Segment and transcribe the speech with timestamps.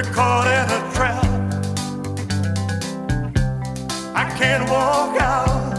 [0.00, 1.24] We're caught in a trap.
[4.14, 5.74] I can't walk out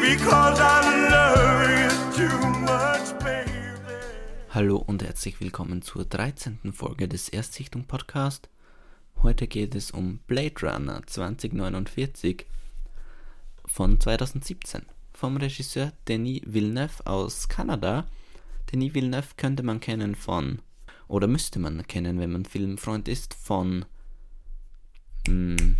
[0.00, 3.50] because I love you too much, baby.
[4.48, 6.72] Hallo und herzlich willkommen zur 13.
[6.72, 8.48] Folge des Erstsichtung Podcast.
[9.22, 12.46] Heute geht es um Blade Runner 2049
[13.66, 18.06] von 2017 vom Regisseur Denis Villeneuve aus Kanada.
[18.72, 20.62] Denis Villeneuve könnte man kennen von,
[21.08, 23.84] oder müsste man kennen, wenn man Filmfreund ist, von.
[25.26, 25.76] Hm,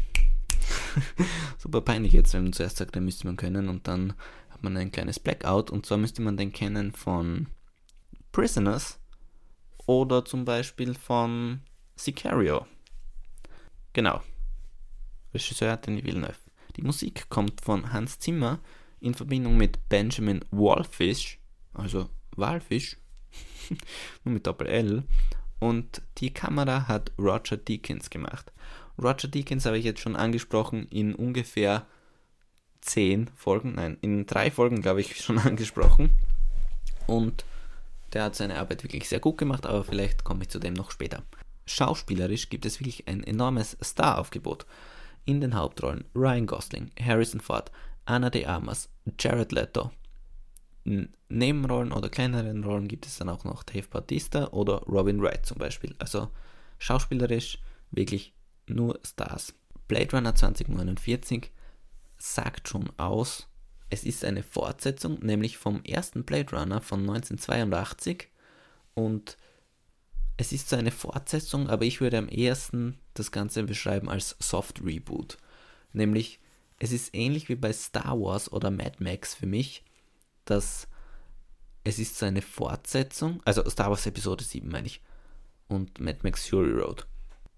[1.59, 4.15] super peinlich jetzt, wenn man zuerst sagt, den müsste man kennen und dann
[4.51, 5.71] hat man ein kleines Blackout.
[5.71, 7.47] Und zwar müsste man den kennen von
[8.33, 8.99] Prisoners
[9.87, 11.61] oder zum Beispiel von
[11.97, 12.67] Sicario.
[13.93, 14.23] Genau.
[15.33, 16.39] Regisseur Denis Villeneuve.
[16.77, 18.61] Die Musik kommt von Hans Zimmer
[19.01, 21.39] in Verbindung mit Benjamin Wallfish,
[21.75, 22.97] also Walfisch,
[24.25, 25.05] nur mit Doppel-L.
[25.61, 28.53] Und die Kamera hat Roger Deakins gemacht.
[29.01, 31.87] Roger Deakins habe ich jetzt schon angesprochen in ungefähr
[32.81, 36.11] zehn Folgen, nein, in drei Folgen glaube ich schon angesprochen.
[37.07, 37.45] Und
[38.13, 40.91] der hat seine Arbeit wirklich sehr gut gemacht, aber vielleicht komme ich zu dem noch
[40.91, 41.23] später.
[41.67, 44.67] Schauspielerisch gibt es wirklich ein enormes Staraufgebot.
[45.27, 47.71] In den Hauptrollen Ryan Gosling, Harrison Ford,
[48.07, 49.91] Anna de Armas, Jared Leto.
[51.29, 55.59] Nebenrollen oder kleineren Rollen gibt es dann auch noch Dave Bautista oder Robin Wright zum
[55.59, 55.95] Beispiel.
[55.99, 56.31] Also
[56.79, 57.59] schauspielerisch
[57.91, 58.35] wirklich
[58.67, 59.55] nur Stars.
[59.87, 61.51] Blade Runner 2049
[62.19, 63.49] sagt schon aus,
[63.91, 68.29] es ist eine Fortsetzung, nämlich vom ersten Blade Runner von 1982
[68.95, 69.39] und
[70.37, 74.83] es ist so eine Fortsetzung, aber ich würde am ehesten das Ganze beschreiben als Soft
[74.85, 75.39] Reboot.
[75.93, 76.41] Nämlich
[76.79, 79.85] es ist ähnlich wie bei Star Wars oder Mad Max für mich,
[80.51, 80.89] dass
[81.85, 85.01] es ist so eine Fortsetzung, also Star Wars Episode 7 meine ich,
[85.69, 87.07] und Mad Max Fury Road.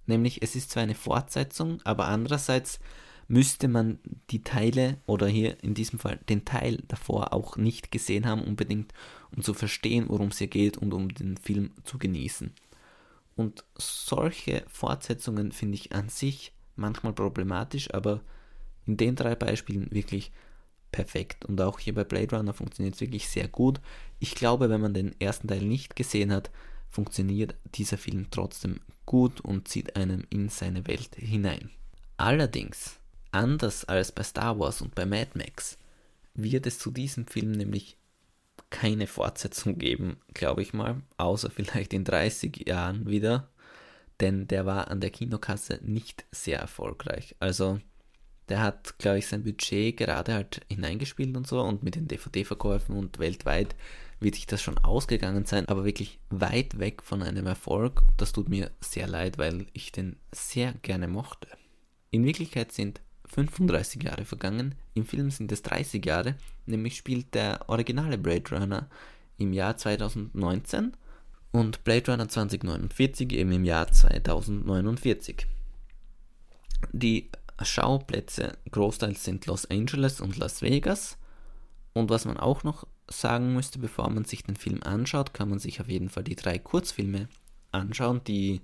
[0.06, 2.80] Nämlich, es ist zwar eine Fortsetzung, aber andererseits
[3.28, 4.00] müsste man
[4.30, 8.92] die Teile oder hier in diesem Fall den Teil davor auch nicht gesehen haben, unbedingt,
[9.34, 12.52] um zu verstehen, worum es hier geht und um den Film zu genießen.
[13.36, 18.20] Und solche Fortsetzungen finde ich an sich manchmal problematisch, aber
[18.86, 20.32] in den drei Beispielen wirklich
[20.92, 21.44] perfekt.
[21.44, 23.80] Und auch hier bei Blade Runner funktioniert es wirklich sehr gut.
[24.18, 26.50] Ich glaube, wenn man den ersten Teil nicht gesehen hat,
[26.88, 31.70] funktioniert dieser Film trotzdem gut und zieht einem in seine Welt hinein.
[32.16, 32.98] Allerdings,
[33.30, 35.78] anders als bei Star Wars und bei Mad Max,
[36.34, 37.96] wird es zu diesem Film nämlich
[38.70, 43.50] keine Fortsetzung geben, glaube ich mal, außer vielleicht in 30 Jahren wieder,
[44.20, 47.34] denn der war an der Kinokasse nicht sehr erfolgreich.
[47.40, 47.80] Also
[48.50, 52.96] der hat, glaube ich, sein Budget gerade halt hineingespielt und so und mit den DVD-Verkäufen
[52.96, 53.74] und weltweit
[54.18, 58.02] wird sich das schon ausgegangen sein, aber wirklich weit weg von einem Erfolg.
[58.18, 61.48] Das tut mir sehr leid, weil ich den sehr gerne mochte.
[62.10, 66.34] In Wirklichkeit sind 35 Jahre vergangen, im Film sind es 30 Jahre,
[66.66, 68.90] nämlich spielt der originale Blade Runner
[69.38, 70.92] im Jahr 2019
[71.52, 75.46] und Blade Runner 2049 eben im Jahr 2049.
[76.92, 77.30] Die
[77.64, 81.18] Schauplätze großteils sind Los Angeles und Las Vegas.
[81.92, 85.58] Und was man auch noch sagen müsste, bevor man sich den Film anschaut, kann man
[85.58, 87.28] sich auf jeden Fall die drei Kurzfilme
[87.72, 88.60] anschauen, die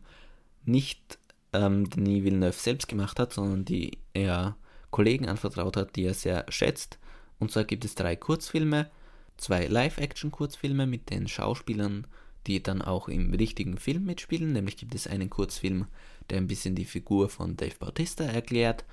[0.65, 1.19] nicht
[1.53, 4.57] ähm, Denis Villeneuve selbst gemacht hat, sondern die er
[4.91, 6.99] Kollegen anvertraut hat, die er sehr schätzt.
[7.39, 8.91] Und zwar gibt es drei Kurzfilme,
[9.37, 12.07] zwei Live-Action-Kurzfilme mit den Schauspielern,
[12.47, 14.53] die dann auch im richtigen Film mitspielen.
[14.53, 15.87] Nämlich gibt es einen Kurzfilm,
[16.31, 18.85] der ein bisschen die Figur von Dave Bautista erklärt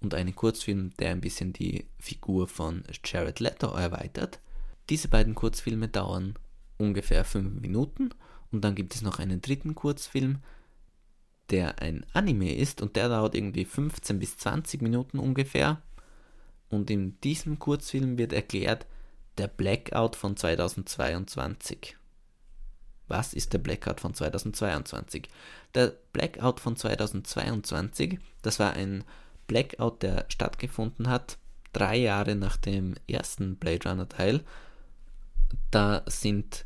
[0.00, 4.40] und einen Kurzfilm, der ein bisschen die Figur von Jared Leto erweitert.
[4.90, 6.34] Diese beiden Kurzfilme dauern
[6.78, 8.10] ungefähr fünf Minuten
[8.50, 10.38] und dann gibt es noch einen dritten Kurzfilm,
[11.50, 15.82] der ein Anime ist und der dauert irgendwie 15 bis 20 Minuten ungefähr.
[16.68, 18.86] Und in diesem Kurzfilm wird erklärt
[19.38, 21.96] der Blackout von 2022.
[23.12, 25.28] Was ist der Blackout von 2022?
[25.74, 29.04] Der Blackout von 2022, das war ein
[29.48, 31.36] Blackout, der stattgefunden hat,
[31.74, 34.40] drei Jahre nach dem ersten Blade Runner Teil.
[35.70, 36.64] Da sind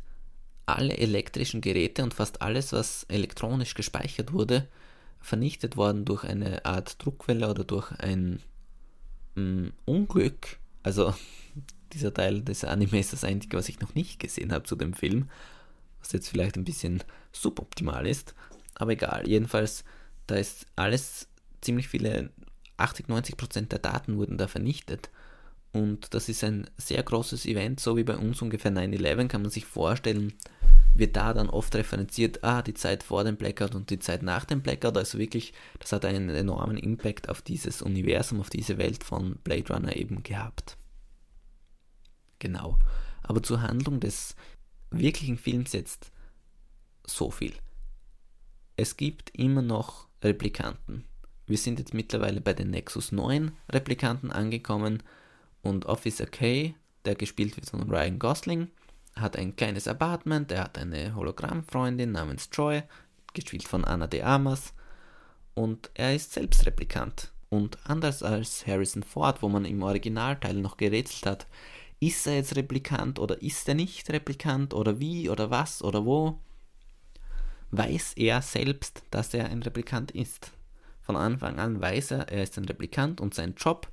[0.65, 4.69] alle elektrischen Geräte und fast alles, was elektronisch gespeichert wurde,
[5.19, 8.41] vernichtet worden durch eine Art Druckwelle oder durch ein
[9.35, 10.59] mh, mm, Unglück.
[10.81, 11.13] Also
[11.91, 14.93] dieser Teil des Anime ist das Einzige, was ich noch nicht gesehen habe zu dem
[14.93, 15.27] Film
[15.99, 18.33] was jetzt vielleicht ein bisschen suboptimal ist,
[18.75, 19.27] aber egal.
[19.27, 19.83] Jedenfalls,
[20.27, 21.27] da ist alles,
[21.61, 22.29] ziemlich viele,
[22.77, 25.09] 80, 90 Prozent der Daten wurden da vernichtet.
[25.73, 29.51] Und das ist ein sehr großes Event, so wie bei uns ungefähr 9-11 kann man
[29.51, 30.33] sich vorstellen,
[30.95, 34.45] wird da dann oft referenziert, ah, die Zeit vor dem Blackout und die Zeit nach
[34.45, 34.97] dem Blackout.
[34.97, 39.73] Also wirklich, das hat einen enormen Impact auf dieses Universum, auf diese Welt von Blade
[39.73, 40.77] Runner eben gehabt.
[42.39, 42.79] Genau.
[43.23, 44.35] Aber zur Handlung des
[44.91, 46.11] wirklichen Films jetzt
[47.05, 47.53] so viel.
[48.75, 51.05] Es gibt immer noch Replikanten.
[51.45, 55.01] Wir sind jetzt mittlerweile bei den Nexus 9 Replikanten angekommen
[55.61, 56.75] und Officer K,
[57.05, 58.67] der gespielt wird von Ryan Gosling,
[59.15, 62.83] hat ein kleines Apartment, er hat eine Hologrammfreundin namens Joy,
[63.33, 64.73] gespielt von Anna de Amas,
[65.53, 67.31] und er ist selbst Replikant.
[67.49, 71.47] Und anders als Harrison Ford, wo man im Originalteil noch gerätselt hat,
[71.99, 76.39] ist er jetzt Replikant oder ist er nicht Replikant oder wie oder was oder wo,
[77.71, 80.51] weiß er selbst, dass er ein Replikant ist.
[81.01, 83.91] Von Anfang an weiß er, er ist ein Replikant und sein Job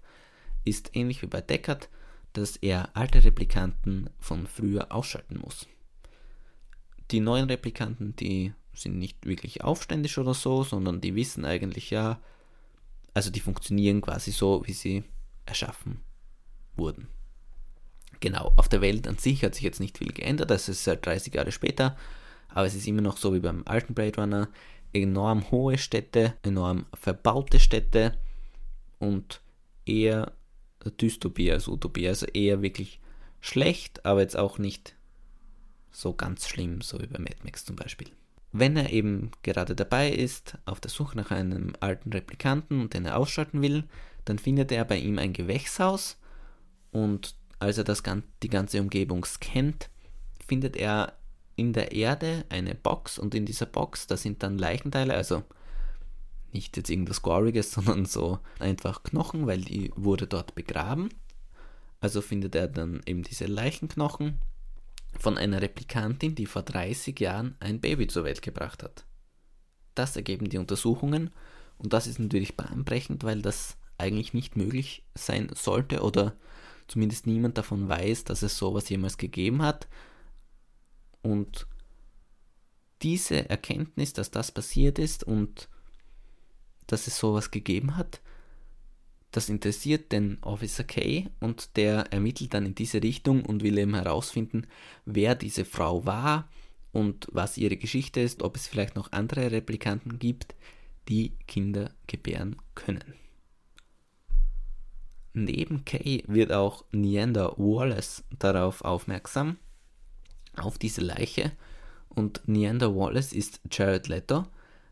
[0.64, 1.88] ist ähnlich wie bei Deckard,
[2.32, 5.66] dass er alte Replikanten von früher ausschalten muss.
[7.10, 12.20] Die neuen Replikanten, die sind nicht wirklich aufständisch oder so, sondern die wissen eigentlich ja,
[13.12, 15.04] also die funktionieren quasi so, wie sie
[15.46, 16.00] erschaffen
[16.74, 17.08] wurden.
[18.24, 21.04] Genau, auf der Welt an sich hat sich jetzt nicht viel geändert, das ist seit
[21.04, 21.94] 30 Jahre später,
[22.48, 24.48] aber es ist immer noch so wie beim alten Blade Runner,
[24.94, 28.16] enorm hohe Städte, enorm verbaute Städte
[28.98, 29.42] und
[29.84, 30.32] eher
[31.02, 32.08] Dystopie als Utopie.
[32.08, 32.98] Also eher wirklich
[33.42, 34.96] schlecht, aber jetzt auch nicht
[35.92, 38.08] so ganz schlimm, so wie bei Mad Max zum Beispiel.
[38.52, 43.18] Wenn er eben gerade dabei ist, auf der Suche nach einem alten Replikanten den er
[43.18, 43.84] ausschalten will,
[44.24, 46.16] dann findet er bei ihm ein Gewächshaus
[46.90, 48.02] und als er das,
[48.42, 49.90] die ganze Umgebung scannt,
[50.46, 51.14] findet er
[51.56, 55.44] in der Erde eine Box und in dieser Box, da sind dann Leichenteile, also
[56.52, 61.08] nicht jetzt irgendwas Goriges, sondern so einfach Knochen, weil die wurde dort begraben.
[62.00, 64.38] Also findet er dann eben diese Leichenknochen
[65.18, 69.04] von einer Replikantin, die vor 30 Jahren ein Baby zur Welt gebracht hat.
[69.94, 71.30] Das ergeben die Untersuchungen
[71.78, 76.36] und das ist natürlich bahnbrechend, weil das eigentlich nicht möglich sein sollte oder
[76.88, 79.88] zumindest niemand davon weiß, dass es sowas jemals gegeben hat.
[81.22, 81.66] Und
[83.02, 85.68] diese Erkenntnis, dass das passiert ist und
[86.86, 88.20] dass es sowas gegeben hat.
[89.30, 93.94] Das interessiert den Officer K und der ermittelt dann in diese Richtung und will eben
[93.94, 94.66] herausfinden,
[95.04, 96.48] wer diese Frau war
[96.92, 100.54] und was ihre Geschichte ist, ob es vielleicht noch andere Replikanten gibt,
[101.08, 103.23] die Kinder gebären können.
[105.34, 109.58] Neben Kay wird auch Neander Wallace darauf aufmerksam,
[110.56, 111.52] auf diese Leiche.
[112.08, 114.46] Und Neander Wallace ist Jared Leto.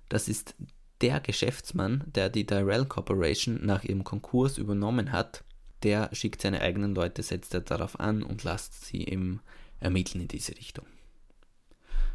[0.09, 0.57] Das ist
[1.01, 5.45] der Geschäftsmann, der die Tyrell Corporation nach ihrem Konkurs übernommen hat,
[5.85, 9.41] der schickt seine eigenen Leute, setzt er darauf an und lasst sie eben
[9.81, 10.87] ermitteln in diese Richtung.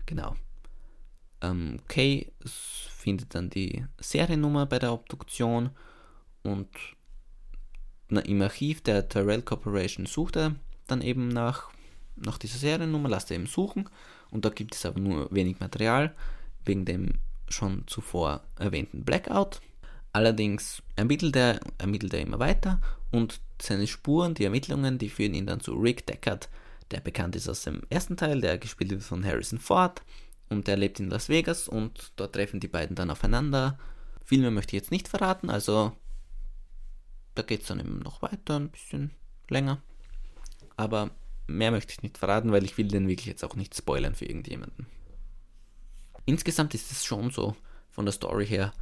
[0.05, 0.35] Genau.
[1.41, 5.69] Ähm, Kay findet dann die Seriennummer bei der Obduktion
[6.43, 6.69] und
[8.09, 10.55] im Archiv der Tyrell Corporation sucht er
[10.87, 11.69] dann eben nach,
[12.15, 13.89] nach dieser Seriennummer, lasst er eben suchen
[14.31, 16.15] und da gibt es aber nur wenig Material
[16.65, 17.13] wegen dem
[17.49, 19.61] schon zuvor erwähnten Blackout.
[20.13, 22.79] Allerdings ermittelt er, ermittelt er immer weiter
[23.11, 26.49] und seine Spuren, die Ermittlungen, die führen ihn dann zu Rick Deckard,
[26.91, 30.01] der bekannt ist aus dem ersten Teil, der gespielt wird von Harrison Ford
[30.49, 33.77] und der lebt in Las Vegas und dort treffen die beiden dann aufeinander.
[34.23, 35.93] Viel mehr möchte ich jetzt nicht verraten, also
[37.37, 39.11] da geht es dann eben noch weiter, ein bisschen
[39.49, 39.81] länger.
[40.75, 41.11] Aber
[41.47, 44.25] mehr möchte ich nicht verraten, weil ich will den wirklich jetzt auch nicht spoilern für
[44.25, 44.87] irgendjemanden.
[46.25, 47.55] Insgesamt ist es schon so
[47.89, 48.73] von der Story her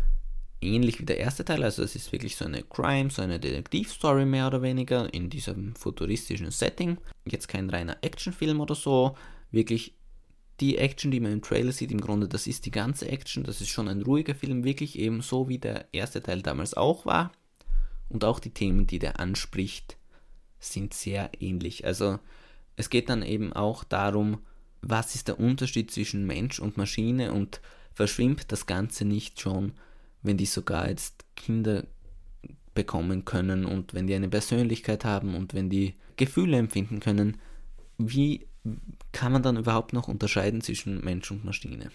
[0.61, 1.63] ähnlich wie der erste Teil.
[1.63, 5.75] Also es ist wirklich so eine Crime, so eine Detektivstory mehr oder weniger in diesem
[5.75, 6.97] futuristischen Setting.
[7.25, 9.15] Jetzt kein reiner Actionfilm oder so.
[9.51, 9.93] Wirklich
[10.59, 13.43] die Action, die man im Trailer sieht, im Grunde, das ist die ganze Action.
[13.43, 17.05] Das ist schon ein ruhiger Film, wirklich eben so wie der erste Teil damals auch
[17.05, 17.31] war.
[18.09, 19.97] Und auch die Themen, die der anspricht,
[20.59, 21.85] sind sehr ähnlich.
[21.85, 22.19] Also
[22.75, 24.39] es geht dann eben auch darum,
[24.81, 27.61] was ist der Unterschied zwischen Mensch und Maschine und
[27.93, 29.73] verschwimmt das Ganze nicht schon,
[30.21, 31.85] wenn die sogar jetzt Kinder
[32.73, 37.37] bekommen können und wenn die eine Persönlichkeit haben und wenn die Gefühle empfinden können,
[37.97, 38.45] wie
[39.11, 41.89] kann man dann überhaupt noch unterscheiden zwischen Mensch und Maschine?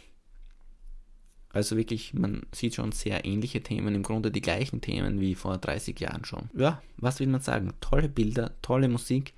[1.52, 5.58] Also wirklich, man sieht schon sehr ähnliche Themen, im Grunde die gleichen Themen wie vor
[5.58, 6.48] 30 Jahren schon.
[6.54, 7.72] Ja, was will man sagen?
[7.80, 9.34] Tolle Bilder, tolle Musik,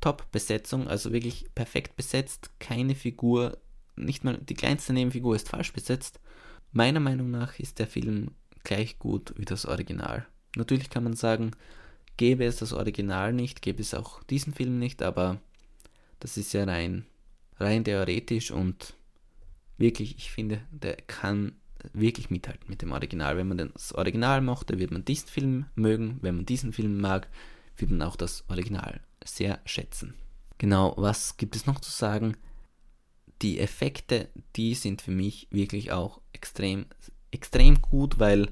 [0.00, 2.50] Top-Besetzung, also wirklich perfekt besetzt.
[2.58, 3.56] Keine Figur,
[3.96, 6.20] nicht mal die kleinste Nebenfigur ist falsch besetzt.
[6.72, 10.26] Meiner Meinung nach ist der Film gleich gut wie das Original.
[10.56, 11.52] Natürlich kann man sagen,
[12.18, 15.40] gäbe es das Original nicht, gäbe es auch diesen Film nicht, aber
[16.20, 17.06] das ist ja rein
[17.58, 18.94] rein theoretisch und
[19.78, 21.56] wirklich, ich finde, der kann
[21.92, 23.36] wirklich mithalten mit dem Original.
[23.36, 26.18] Wenn man das Original mochte, wird man diesen Film mögen.
[26.22, 27.28] Wenn man diesen Film mag,
[27.76, 30.14] wird man auch das Original sehr schätzen.
[30.58, 32.36] Genau, was gibt es noch zu sagen?
[33.42, 36.86] Die Effekte, die sind für mich wirklich auch extrem,
[37.30, 38.48] extrem gut, weil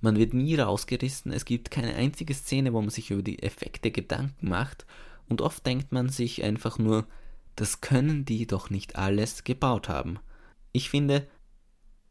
[0.00, 1.32] man wird nie rausgerissen.
[1.32, 4.84] Es gibt keine einzige Szene, wo man sich über die Effekte Gedanken macht.
[5.28, 7.06] Und oft denkt man sich einfach nur,
[7.56, 10.18] das können die doch nicht alles gebaut haben.
[10.72, 11.26] Ich finde,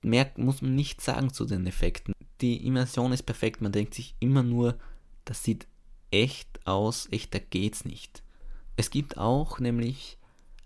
[0.02, 2.14] mehr muss man nicht sagen zu den Effekten.
[2.42, 4.78] Die Immersion ist perfekt, man denkt sich immer nur,
[5.26, 5.68] das sieht
[6.12, 8.24] echt aus, echter geht's nicht.
[8.76, 10.18] Es gibt auch nämlich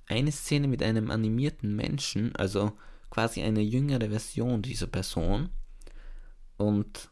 [0.07, 2.74] eine Szene mit einem animierten Menschen, also
[3.10, 5.50] quasi eine jüngere Version dieser Person.
[6.57, 7.10] Und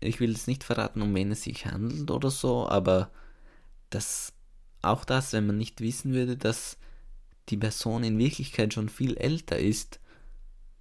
[0.00, 3.10] ich will jetzt nicht verraten, um wen es sich handelt oder so, aber
[3.90, 4.32] das,
[4.82, 6.78] auch das, wenn man nicht wissen würde, dass
[7.50, 10.00] die Person in Wirklichkeit schon viel älter ist,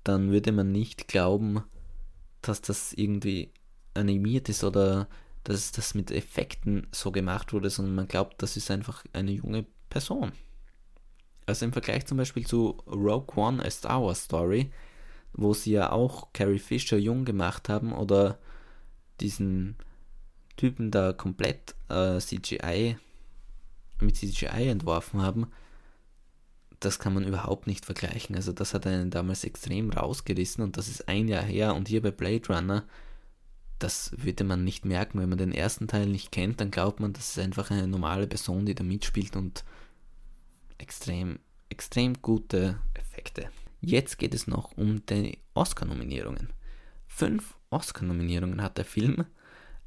[0.03, 1.63] dann würde man nicht glauben,
[2.41, 3.51] dass das irgendwie
[3.93, 5.07] animiert ist oder
[5.43, 9.65] dass das mit Effekten so gemacht wurde, sondern man glaubt, das ist einfach eine junge
[9.89, 10.31] Person.
[11.45, 14.71] Also im Vergleich zum Beispiel zu Rogue One, A Star Wars Story,
[15.33, 18.39] wo sie ja auch Carrie Fisher jung gemacht haben oder
[19.21, 19.77] diesen
[20.57, 22.97] Typen da komplett äh, CGI
[24.01, 25.47] mit CGI entworfen haben,
[26.79, 28.35] das kann man überhaupt nicht vergleichen.
[28.35, 32.01] Also das hat einen damals extrem rausgerissen und das ist ein Jahr her und hier
[32.01, 32.85] bei Blade Runner,
[33.79, 37.13] das würde man nicht merken, wenn man den ersten Teil nicht kennt, dann glaubt man,
[37.13, 39.63] das ist einfach eine normale Person, die da mitspielt und
[40.77, 43.49] extrem, extrem gute Effekte.
[43.81, 46.49] Jetzt geht es noch um die Oscar-Nominierungen.
[47.05, 49.25] Fünf Oscar-Nominierungen hat der Film.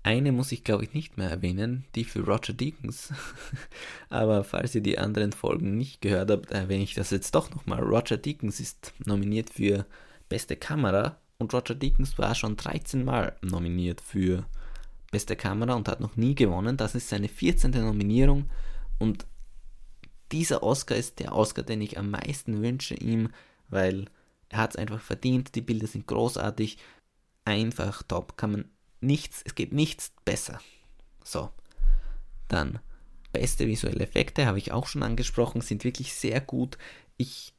[0.02, 3.12] Eine muss ich glaube ich nicht mehr erwähnen, die für Roger Deakins.
[4.09, 7.80] Aber falls ihr die anderen Folgen nicht gehört habt, erwähne ich das jetzt doch nochmal.
[7.80, 9.87] Roger Deakins ist nominiert für
[10.28, 14.47] beste Kamera und Roger Deakins war schon 13 Mal nominiert für
[15.11, 16.76] beste Kamera und hat noch nie gewonnen.
[16.76, 17.73] Das ist seine 14.
[17.73, 18.49] Nominierung
[18.99, 19.26] und
[20.33, 23.30] dieser Oscar ist der Oscar, den ich am meisten wünsche ihm,
[23.69, 24.07] weil
[24.49, 25.54] er hat es einfach verdient.
[25.54, 26.78] Die Bilder sind großartig,
[27.45, 28.37] einfach top.
[28.37, 28.64] Kann man
[29.00, 30.61] nichts, es geht nichts besser.
[31.25, 31.50] So,
[32.49, 32.78] dann
[33.33, 36.78] beste visuelle Effekte habe ich auch schon angesprochen, sind wirklich sehr gut.
[37.16, 37.54] Ich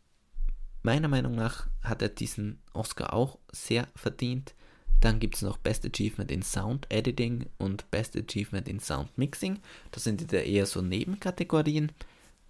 [0.83, 4.55] meiner Meinung nach hat er diesen Oscar auch sehr verdient.
[4.99, 9.59] Dann gibt es noch Best Achievement in Sound Editing und Best Achievement in Sound Mixing.
[9.91, 11.91] Das sind eher so Nebenkategorien.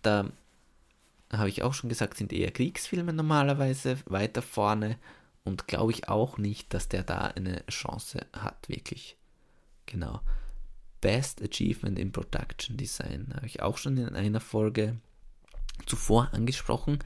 [0.01, 0.29] Da
[1.31, 4.97] habe ich auch schon gesagt, sind eher Kriegsfilme normalerweise weiter vorne
[5.43, 9.17] und glaube ich auch nicht, dass der da eine Chance hat, wirklich.
[9.85, 10.21] Genau.
[11.01, 14.97] Best Achievement in Production Design habe ich auch schon in einer Folge
[15.87, 16.99] zuvor angesprochen.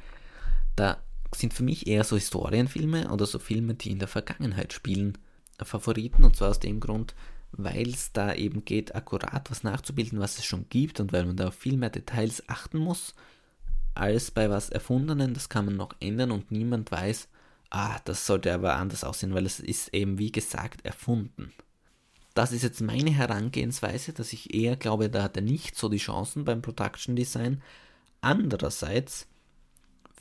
[0.75, 1.01] Da
[1.33, 5.17] sind für mich eher so Historienfilme oder so Filme, die in der Vergangenheit spielen,
[5.61, 6.25] Favoriten.
[6.25, 7.15] Und zwar aus dem Grund,
[7.51, 11.37] weil es da eben geht, akkurat was nachzubilden, was es schon gibt und weil man
[11.37, 13.15] da auf viel mehr Details achten muss,
[13.93, 15.33] als bei was Erfundenen.
[15.33, 17.29] Das kann man noch ändern und niemand weiß,
[17.75, 21.51] ah, das sollte aber anders aussehen, weil es ist eben wie gesagt erfunden.
[22.33, 25.97] Das ist jetzt meine Herangehensweise, dass ich eher glaube, da hat er nicht so die
[25.97, 27.61] Chancen beim Production Design.
[28.21, 29.27] Andererseits,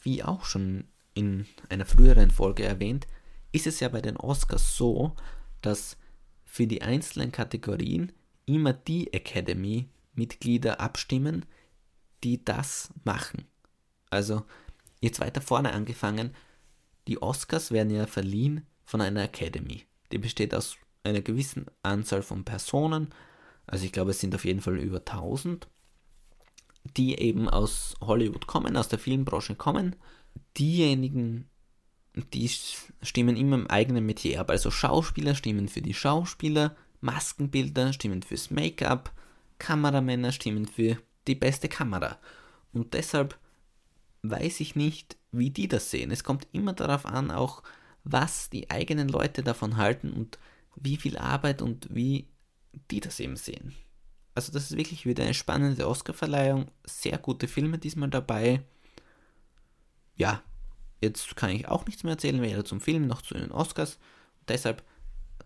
[0.03, 0.85] wie auch schon
[1.15, 3.07] in einer früheren Folge erwähnt,
[3.53, 5.15] ist es ja bei den Oscars so,
[5.63, 5.97] dass
[6.45, 8.13] für die einzelnen Kategorien
[8.47, 11.47] immer die Academy-Mitglieder abstimmen,
[12.25, 13.47] die das machen.
[14.11, 14.43] Also
[15.01, 16.35] jetzt weiter vorne angefangen,
[17.09, 19.85] die Oscars werden ja verliehen von einer Academy.
[20.13, 23.13] Die besteht aus einer gewissen Anzahl von Personen,
[23.67, 25.69] also ich glaube es sind auf jeden Fall über 1000,
[26.97, 29.97] die eben aus Hollywood kommen, aus der Filmbranche kommen.
[30.59, 31.49] Diejenigen,
[32.15, 34.51] die stimmen immer im eigenen Metier ab.
[34.51, 39.13] Also Schauspieler stimmen für die Schauspieler, Maskenbilder stimmen fürs Make-up,
[39.59, 42.19] Kameramänner stimmen für die beste Kamera.
[42.73, 43.39] Und deshalb
[44.23, 46.11] weiß ich nicht, wie die das sehen.
[46.11, 47.63] Es kommt immer darauf an, auch
[48.05, 50.39] was die eigenen Leute davon halten und
[50.77, 52.29] wie viel Arbeit und wie
[52.91, 53.75] die das eben sehen.
[54.35, 56.71] Also das ist wirklich wieder eine spannende Oscarverleihung.
[56.85, 58.63] Sehr gute Filme diesmal dabei.
[60.17, 60.43] Ja,
[61.01, 63.99] jetzt kann ich auch nichts mehr erzählen, weder zum Film noch zu den Oscars.
[64.41, 64.83] Und deshalb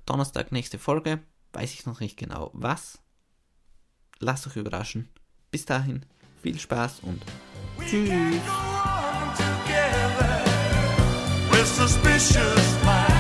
[0.07, 1.21] Donnerstag nächste Folge.
[1.52, 2.99] Weiß ich noch nicht genau was.
[4.21, 5.09] Lasst euch überraschen.
[5.50, 6.04] Bis dahin,
[6.42, 7.23] viel Spaß und
[7.87, 8.40] tschüss.
[11.59, 13.18] His suspicious mind.